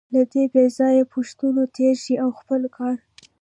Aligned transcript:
له 0.13 0.21
دې 0.31 0.43
بېځایه 0.53 1.03
پوښتنو 1.13 1.63
تېر 1.75 1.93
شئ 2.03 2.15
او 2.23 2.29
خپل 2.39 2.61
کار. 2.75 2.95